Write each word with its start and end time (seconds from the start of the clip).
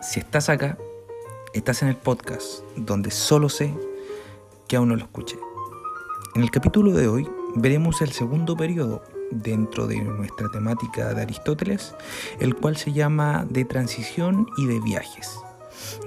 Si 0.00 0.20
estás 0.20 0.50
acá, 0.50 0.76
estás 1.54 1.82
en 1.82 1.88
el 1.88 1.96
podcast 1.96 2.62
donde 2.76 3.10
solo 3.10 3.48
sé 3.48 3.72
que 4.68 4.76
aún 4.76 4.88
no 4.88 4.96
lo 4.96 5.02
escuché. 5.02 5.38
En 6.34 6.42
el 6.42 6.50
capítulo 6.50 6.92
de 6.92 7.08
hoy 7.08 7.26
veremos 7.54 8.02
el 8.02 8.12
segundo 8.12 8.56
periodo 8.56 9.02
dentro 9.30 9.86
de 9.86 9.96
nuestra 10.02 10.48
temática 10.50 11.14
de 11.14 11.22
Aristóteles, 11.22 11.94
el 12.40 12.54
cual 12.54 12.76
se 12.76 12.92
llama 12.92 13.46
de 13.48 13.64
transición 13.64 14.46
y 14.58 14.66
de 14.66 14.80
viajes, 14.80 15.38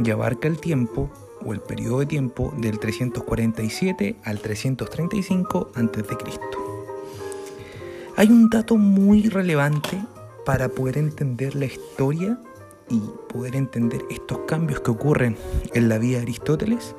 y 0.04 0.12
abarca 0.12 0.48
el 0.48 0.60
tiempo 0.60 1.10
o 1.44 1.54
el 1.54 1.60
periodo 1.60 2.00
de 2.00 2.06
tiempo 2.06 2.54
del 2.58 2.80
347 2.80 4.18
al 4.24 4.40
335 4.40 5.72
a.C. 5.74 6.40
Hay 8.18 8.28
un 8.28 8.50
dato 8.50 8.78
muy 8.78 9.30
relevante 9.30 10.00
para 10.46 10.70
poder 10.70 10.98
entender 10.98 11.56
la 11.56 11.66
historia 11.66 12.40
y 12.90 13.02
poder 13.32 13.56
entender 13.56 14.04
estos 14.10 14.40
cambios 14.48 14.82
que 14.82 14.92
ocurren 14.92 15.38
en 15.74 15.90
la 15.90 15.98
vida 15.98 16.18
de 16.18 16.24
Aristóteles. 16.24 16.96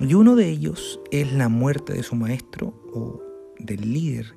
Y 0.00 0.14
uno 0.14 0.36
de 0.36 0.48
ellos 0.48 1.00
es 1.10 1.32
la 1.32 1.48
muerte 1.48 1.92
de 1.92 2.02
su 2.02 2.14
maestro 2.14 2.74
o 2.94 3.20
del 3.58 3.92
líder 3.92 4.34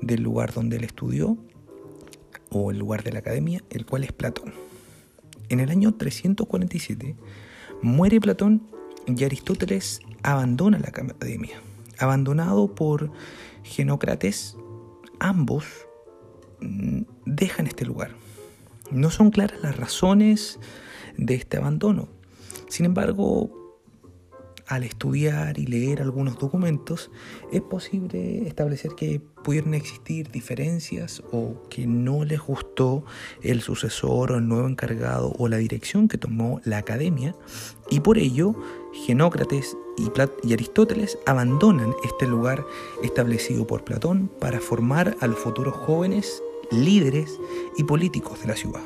del 0.00 0.22
lugar 0.22 0.52
donde 0.52 0.76
él 0.76 0.84
estudió 0.84 1.36
o 2.50 2.70
el 2.70 2.78
lugar 2.78 3.02
de 3.02 3.12
la 3.12 3.18
academia, 3.20 3.62
el 3.70 3.86
cual 3.86 4.04
es 4.04 4.12
Platón. 4.12 4.54
En 5.48 5.60
el 5.60 5.70
año 5.70 5.94
347 5.94 7.16
muere 7.82 8.20
Platón 8.20 8.62
y 9.06 9.24
Aristóteles 9.24 10.00
abandona 10.22 10.78
la 10.78 10.88
academia. 10.88 11.60
Abandonado 11.98 12.74
por 12.74 13.10
Genócrates, 13.62 14.56
ambos 15.18 15.64
mm, 16.60 17.02
dejan 17.24 17.66
este 17.66 17.84
lugar. 17.84 18.14
No 18.90 19.10
son 19.10 19.30
claras 19.30 19.60
las 19.62 19.76
razones 19.76 20.58
de 21.16 21.34
este 21.34 21.56
abandono. 21.56 22.08
Sin 22.68 22.86
embargo, 22.86 23.66
al 24.66 24.82
estudiar 24.82 25.58
y 25.58 25.66
leer 25.66 26.02
algunos 26.02 26.38
documentos, 26.38 27.10
es 27.52 27.60
posible 27.60 28.46
establecer 28.48 28.92
que 28.96 29.20
pudieron 29.44 29.74
existir 29.74 30.30
diferencias 30.30 31.22
o 31.30 31.62
que 31.70 31.86
no 31.86 32.24
les 32.24 32.40
gustó 32.40 33.04
el 33.42 33.60
sucesor 33.60 34.32
o 34.32 34.36
el 34.38 34.48
nuevo 34.48 34.68
encargado 34.68 35.32
o 35.38 35.48
la 35.48 35.58
dirección 35.58 36.08
que 36.08 36.18
tomó 36.18 36.60
la 36.64 36.78
academia 36.78 37.36
y 37.90 38.00
por 38.00 38.18
ello 38.18 38.56
Genócrates 39.06 39.76
y, 39.96 40.10
y 40.42 40.52
Aristóteles 40.52 41.16
abandonan 41.26 41.94
este 42.02 42.26
lugar 42.26 42.66
establecido 43.04 43.66
por 43.68 43.84
Platón 43.84 44.28
para 44.40 44.58
formar 44.58 45.16
a 45.20 45.28
los 45.28 45.38
futuros 45.38 45.74
jóvenes 45.74 46.42
líderes 46.70 47.38
y 47.76 47.84
políticos 47.84 48.40
de 48.40 48.46
la 48.46 48.56
ciudad. 48.56 48.82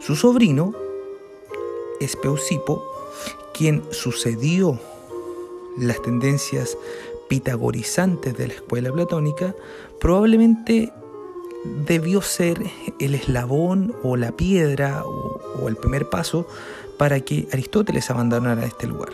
Su 0.00 0.16
sobrino, 0.16 0.74
Espeusipo, 2.00 2.84
quien 3.52 3.82
sucedió 3.90 4.78
las 5.76 6.00
tendencias 6.02 6.76
pitagorizantes 7.28 8.36
de 8.36 8.48
la 8.48 8.54
escuela 8.54 8.90
platónica, 8.90 9.54
probablemente 10.00 10.92
debió 11.64 12.22
ser 12.22 12.62
el 12.98 13.14
eslabón 13.14 13.94
o 14.02 14.16
la 14.16 14.32
piedra 14.32 15.04
o, 15.04 15.68
el 15.68 15.76
primer 15.76 16.08
paso 16.08 16.46
para 16.96 17.20
que 17.20 17.46
Aristóteles 17.52 18.10
abandonara 18.10 18.64
este 18.64 18.86
lugar. 18.86 19.12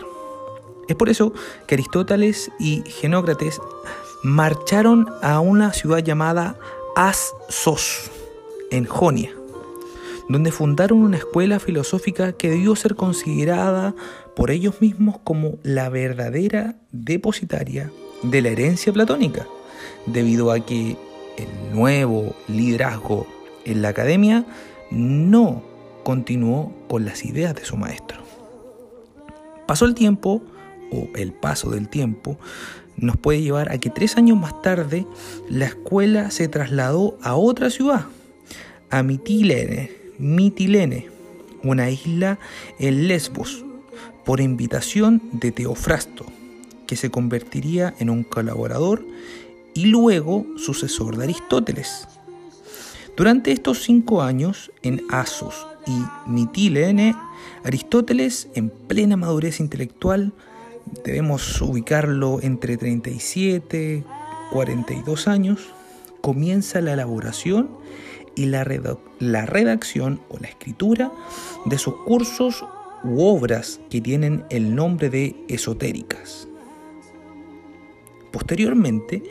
Es 0.87 0.95
por 0.95 1.09
eso 1.09 1.33
que 1.67 1.75
Aristóteles 1.75 2.49
y 2.59 2.83
Genócrates 2.85 3.59
marcharon 4.23 5.07
a 5.21 5.39
una 5.39 5.73
ciudad 5.73 5.99
llamada 5.99 6.57
Assos, 6.95 8.11
en 8.71 8.85
Jonia, 8.85 9.31
donde 10.29 10.51
fundaron 10.51 10.99
una 10.99 11.17
escuela 11.17 11.59
filosófica 11.59 12.33
que 12.33 12.49
debió 12.49 12.75
ser 12.75 12.95
considerada 12.95 13.93
por 14.35 14.51
ellos 14.51 14.81
mismos 14.81 15.17
como 15.23 15.57
la 15.63 15.89
verdadera 15.89 16.75
depositaria 16.91 17.91
de 18.23 18.41
la 18.41 18.49
herencia 18.49 18.91
platónica, 18.91 19.47
debido 20.05 20.51
a 20.51 20.59
que 20.59 20.97
el 21.37 21.73
nuevo 21.73 22.35
liderazgo 22.47 23.27
en 23.65 23.81
la 23.81 23.89
academia 23.89 24.45
no 24.89 25.61
continuó 26.03 26.73
con 26.87 27.05
las 27.05 27.23
ideas 27.25 27.53
de 27.53 27.65
su 27.65 27.77
maestro. 27.77 28.17
Pasó 29.67 29.85
el 29.85 29.93
tiempo, 29.93 30.41
o 30.91 31.07
el 31.15 31.33
paso 31.33 31.71
del 31.71 31.89
tiempo, 31.89 32.37
nos 32.97 33.17
puede 33.17 33.41
llevar 33.41 33.71
a 33.71 33.77
que 33.77 33.89
tres 33.89 34.17
años 34.17 34.39
más 34.39 34.61
tarde 34.61 35.05
la 35.49 35.65
escuela 35.65 36.31
se 36.31 36.47
trasladó 36.47 37.17
a 37.21 37.35
otra 37.35 37.69
ciudad, 37.69 38.05
a 38.89 39.03
Mitilene, 39.03 39.91
Mitilene, 40.17 41.07
una 41.63 41.89
isla 41.89 42.39
en 42.79 43.07
Lesbos, 43.07 43.63
por 44.25 44.41
invitación 44.41 45.21
de 45.31 45.51
Teofrasto, 45.51 46.25
que 46.85 46.97
se 46.97 47.09
convertiría 47.09 47.93
en 47.99 48.09
un 48.09 48.23
colaborador 48.23 49.05
y 49.73 49.85
luego 49.85 50.45
sucesor 50.57 51.17
de 51.17 51.25
Aristóteles. 51.25 52.07
Durante 53.15 53.51
estos 53.51 53.83
cinco 53.83 54.21
años, 54.21 54.71
en 54.83 55.01
Asos 55.09 55.65
y 55.85 56.29
Mitilene, 56.29 57.15
Aristóteles, 57.63 58.49
en 58.53 58.69
plena 58.69 59.17
madurez 59.17 59.59
intelectual, 59.59 60.33
debemos 61.03 61.61
ubicarlo 61.61 62.39
entre 62.41 62.77
37 62.77 64.03
y 64.03 64.03
42 64.51 65.27
años, 65.27 65.73
comienza 66.21 66.81
la 66.81 66.93
elaboración 66.93 67.69
y 68.35 68.45
la, 68.45 68.65
la 69.19 69.45
redacción 69.45 70.21
o 70.29 70.37
la 70.39 70.47
escritura 70.47 71.11
de 71.65 71.77
sus 71.77 71.95
cursos 72.05 72.65
u 73.03 73.21
obras 73.21 73.79
que 73.89 74.01
tienen 74.01 74.45
el 74.49 74.75
nombre 74.75 75.09
de 75.09 75.35
esotéricas. 75.47 76.47
Posteriormente, 78.31 79.23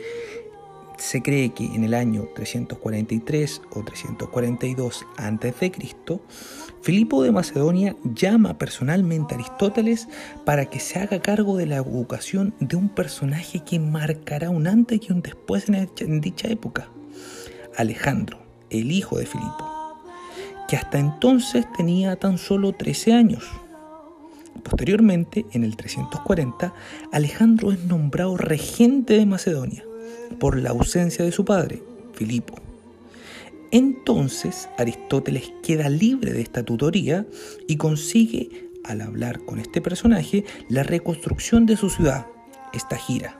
se 0.97 1.21
cree 1.21 1.51
que 1.53 1.65
en 1.65 1.83
el 1.83 1.93
año 1.93 2.27
343 2.35 3.61
o 3.71 3.83
342 3.83 5.05
a.C., 5.17 5.71
Filipo 6.81 7.23
de 7.23 7.31
Macedonia 7.31 7.95
llama 8.03 8.57
personalmente 8.57 9.33
a 9.33 9.37
Aristóteles 9.37 10.07
para 10.45 10.67
que 10.67 10.79
se 10.79 10.99
haga 10.99 11.21
cargo 11.21 11.57
de 11.57 11.65
la 11.65 11.77
educación 11.77 12.53
de 12.59 12.75
un 12.75 12.89
personaje 12.89 13.59
que 13.59 13.79
marcará 13.79 14.49
un 14.49 14.67
antes 14.67 15.01
y 15.07 15.11
un 15.11 15.21
después 15.21 15.65
en 15.69 16.21
dicha 16.21 16.47
época, 16.47 16.89
Alejandro, 17.75 18.39
el 18.69 18.91
hijo 18.91 19.17
de 19.17 19.25
Filipo, 19.25 19.99
que 20.67 20.77
hasta 20.77 20.99
entonces 20.99 21.65
tenía 21.75 22.15
tan 22.15 22.37
solo 22.37 22.73
13 22.73 23.13
años. 23.13 23.43
Posteriormente, 24.63 25.45
en 25.51 25.63
el 25.63 25.75
340, 25.75 26.73
Alejandro 27.11 27.71
es 27.71 27.83
nombrado 27.83 28.37
regente 28.37 29.17
de 29.17 29.25
Macedonia 29.25 29.83
por 30.39 30.57
la 30.57 30.71
ausencia 30.71 31.23
de 31.23 31.31
su 31.31 31.45
padre, 31.45 31.81
Filipo. 32.13 32.55
Entonces 33.71 34.69
Aristóteles 34.77 35.51
queda 35.61 35.89
libre 35.89 36.33
de 36.33 36.41
esta 36.41 36.63
tutoría 36.63 37.25
y 37.67 37.77
consigue, 37.77 38.69
al 38.83 39.01
hablar 39.01 39.39
con 39.39 39.59
este 39.59 39.81
personaje, 39.81 40.45
la 40.69 40.83
reconstrucción 40.83 41.65
de 41.65 41.75
su 41.75 41.89
ciudad, 41.89 42.27
esta 42.73 42.95
gira, 42.95 43.37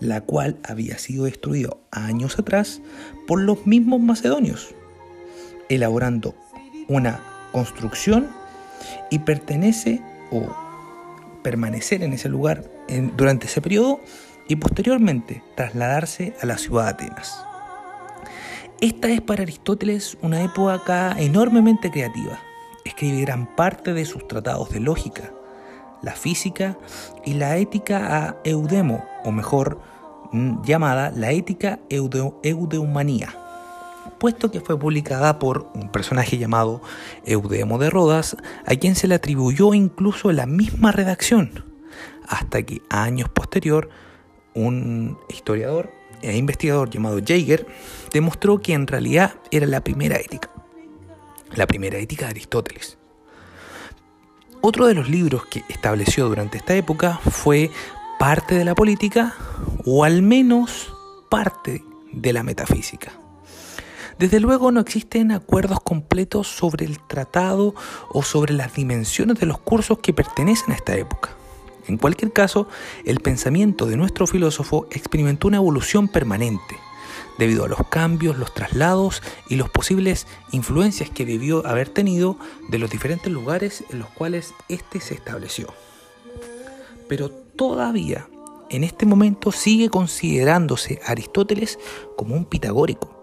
la 0.00 0.20
cual 0.20 0.58
había 0.62 0.98
sido 0.98 1.24
destruida 1.24 1.70
años 1.90 2.38
atrás 2.38 2.80
por 3.26 3.40
los 3.40 3.66
mismos 3.66 4.00
macedonios, 4.00 4.74
elaborando 5.68 6.34
una 6.86 7.20
construcción 7.52 8.28
y 9.10 9.20
pertenece 9.20 10.00
o 10.30 10.46
permanecer 11.42 12.02
en 12.02 12.12
ese 12.12 12.28
lugar 12.28 12.70
durante 13.16 13.46
ese 13.46 13.60
periodo 13.60 14.00
y 14.48 14.56
posteriormente 14.56 15.42
trasladarse 15.54 16.34
a 16.42 16.46
la 16.46 16.58
ciudad 16.58 16.96
de 16.96 17.04
Atenas. 17.06 17.44
Esta 18.80 19.08
es 19.08 19.20
para 19.20 19.42
Aristóteles 19.42 20.16
una 20.22 20.42
época 20.42 21.14
enormemente 21.18 21.90
creativa. 21.90 22.38
Escribe 22.84 23.20
gran 23.20 23.54
parte 23.54 23.92
de 23.92 24.04
sus 24.04 24.26
tratados 24.26 24.70
de 24.70 24.80
lógica, 24.80 25.32
la 26.00 26.12
física 26.12 26.78
y 27.24 27.34
la 27.34 27.56
ética 27.56 28.16
a 28.16 28.36
Eudemo, 28.44 29.04
o 29.24 29.32
mejor 29.32 29.80
mm, 30.32 30.62
llamada 30.62 31.10
la 31.10 31.32
ética 31.32 31.80
eudeumanía, 31.90 33.34
puesto 34.18 34.50
que 34.50 34.60
fue 34.60 34.78
publicada 34.78 35.38
por 35.38 35.70
un 35.74 35.90
personaje 35.90 36.38
llamado 36.38 36.80
Eudemo 37.24 37.78
de 37.78 37.90
Rodas, 37.90 38.36
a 38.64 38.76
quien 38.76 38.94
se 38.94 39.08
le 39.08 39.16
atribuyó 39.16 39.74
incluso 39.74 40.30
la 40.32 40.46
misma 40.46 40.92
redacción, 40.92 41.64
hasta 42.28 42.62
que 42.62 42.80
años 42.90 43.28
posterior 43.28 43.90
un 44.58 45.18
historiador 45.28 45.92
e 46.22 46.36
investigador 46.36 46.90
llamado 46.90 47.20
Jaeger 47.24 47.66
demostró 48.12 48.60
que 48.60 48.72
en 48.72 48.86
realidad 48.86 49.34
era 49.50 49.66
la 49.66 49.82
primera 49.82 50.16
ética, 50.16 50.50
la 51.54 51.66
primera 51.66 51.98
ética 51.98 52.26
de 52.26 52.30
Aristóteles. 52.32 52.98
Otro 54.60 54.86
de 54.86 54.94
los 54.94 55.08
libros 55.08 55.46
que 55.46 55.62
estableció 55.68 56.28
durante 56.28 56.58
esta 56.58 56.74
época 56.74 57.20
fue 57.30 57.70
parte 58.18 58.56
de 58.56 58.64
la 58.64 58.74
política 58.74 59.34
o 59.84 60.02
al 60.02 60.22
menos 60.22 60.92
parte 61.30 61.84
de 62.12 62.32
la 62.32 62.42
metafísica. 62.42 63.12
Desde 64.18 64.40
luego 64.40 64.72
no 64.72 64.80
existen 64.80 65.30
acuerdos 65.30 65.78
completos 65.80 66.48
sobre 66.48 66.84
el 66.86 66.98
tratado 66.98 67.76
o 68.08 68.24
sobre 68.24 68.52
las 68.52 68.74
dimensiones 68.74 69.38
de 69.38 69.46
los 69.46 69.58
cursos 69.58 70.00
que 70.00 70.12
pertenecen 70.12 70.72
a 70.72 70.76
esta 70.76 70.96
época. 70.96 71.37
En 71.88 71.96
cualquier 71.96 72.32
caso, 72.32 72.68
el 73.04 73.20
pensamiento 73.20 73.86
de 73.86 73.96
nuestro 73.96 74.26
filósofo 74.26 74.86
experimentó 74.90 75.48
una 75.48 75.56
evolución 75.56 76.06
permanente, 76.06 76.76
debido 77.38 77.64
a 77.64 77.68
los 77.68 77.86
cambios, 77.88 78.36
los 78.36 78.52
traslados 78.52 79.22
y 79.48 79.56
las 79.56 79.70
posibles 79.70 80.26
influencias 80.52 81.08
que 81.08 81.24
debió 81.24 81.66
haber 81.66 81.88
tenido 81.88 82.36
de 82.68 82.78
los 82.78 82.90
diferentes 82.90 83.32
lugares 83.32 83.84
en 83.88 84.00
los 84.00 84.08
cuales 84.10 84.52
éste 84.68 85.00
se 85.00 85.14
estableció. 85.14 85.72
Pero 87.08 87.30
todavía, 87.30 88.28
en 88.68 88.84
este 88.84 89.06
momento, 89.06 89.50
sigue 89.50 89.88
considerándose 89.88 91.00
Aristóteles 91.06 91.78
como 92.16 92.34
un 92.34 92.44
pitagórico. 92.44 93.14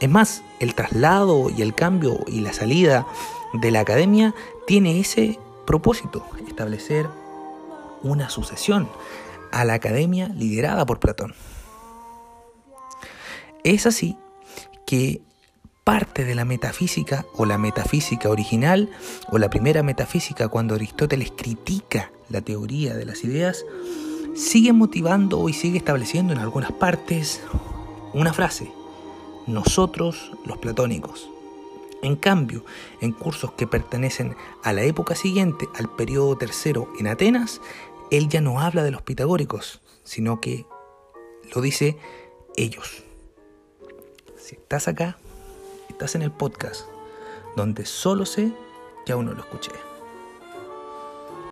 Es 0.00 0.08
más, 0.08 0.42
el 0.60 0.74
traslado 0.74 1.50
y 1.50 1.60
el 1.60 1.74
cambio 1.74 2.20
y 2.26 2.40
la 2.40 2.54
salida 2.54 3.06
de 3.52 3.70
la 3.70 3.80
academia 3.80 4.34
tiene 4.66 4.98
ese 4.98 5.38
propósito, 5.66 6.24
establecer 6.48 7.19
una 8.02 8.30
sucesión 8.30 8.88
a 9.52 9.64
la 9.64 9.74
academia 9.74 10.28
liderada 10.28 10.86
por 10.86 11.00
Platón. 11.00 11.34
Es 13.64 13.86
así 13.86 14.16
que 14.86 15.20
parte 15.84 16.24
de 16.24 16.34
la 16.34 16.44
metafísica 16.44 17.26
o 17.34 17.46
la 17.46 17.58
metafísica 17.58 18.28
original 18.28 18.90
o 19.30 19.38
la 19.38 19.50
primera 19.50 19.82
metafísica 19.82 20.48
cuando 20.48 20.74
Aristóteles 20.74 21.32
critica 21.36 22.10
la 22.28 22.40
teoría 22.40 22.94
de 22.94 23.04
las 23.04 23.24
ideas 23.24 23.64
sigue 24.34 24.72
motivando 24.72 25.48
y 25.48 25.52
sigue 25.52 25.78
estableciendo 25.78 26.32
en 26.32 26.38
algunas 26.38 26.72
partes 26.72 27.40
una 28.12 28.32
frase, 28.32 28.70
nosotros 29.46 30.32
los 30.44 30.58
platónicos. 30.58 31.28
En 32.02 32.16
cambio, 32.16 32.64
en 33.00 33.12
cursos 33.12 33.52
que 33.52 33.66
pertenecen 33.66 34.34
a 34.62 34.72
la 34.72 34.82
época 34.82 35.14
siguiente, 35.14 35.68
al 35.74 35.90
periodo 35.90 36.36
tercero 36.36 36.90
en 36.98 37.08
Atenas, 37.08 37.60
él 38.10 38.28
ya 38.28 38.40
no 38.40 38.60
habla 38.60 38.82
de 38.82 38.90
los 38.90 39.02
pitagóricos, 39.02 39.80
sino 40.04 40.40
que 40.40 40.66
lo 41.54 41.60
dice 41.60 41.96
ellos. 42.56 43.04
Si 44.36 44.56
estás 44.56 44.88
acá, 44.88 45.16
estás 45.88 46.14
en 46.14 46.22
el 46.22 46.32
podcast, 46.32 46.86
donde 47.56 47.84
solo 47.84 48.26
sé 48.26 48.52
que 49.06 49.12
aún 49.12 49.26
no 49.26 49.32
lo 49.32 49.40
escuché. 49.40 49.89